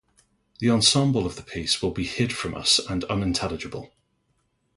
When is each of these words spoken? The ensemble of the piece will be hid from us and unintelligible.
The 0.57 0.71
ensemble 0.71 1.27
of 1.27 1.35
the 1.35 1.43
piece 1.43 1.79
will 1.83 1.91
be 1.91 2.05
hid 2.07 2.33
from 2.33 2.55
us 2.55 2.79
and 2.79 3.03
unintelligible. 3.03 3.93